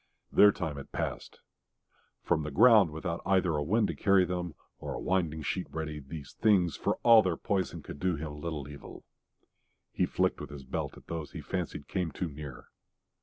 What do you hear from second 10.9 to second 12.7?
at those he fancied came too near.